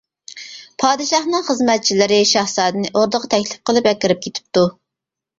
پادىشاھنىڭ 0.83 1.43
خىزمەتچىلىرى 1.49 2.17
شاھزادىنى 2.29 2.91
ئوردىغا 3.01 3.29
تەكلىپ 3.35 3.69
قىلىپ 3.71 3.91
ئەكىرىپ 3.91 4.23
كېتىپتۇ. 4.25 4.65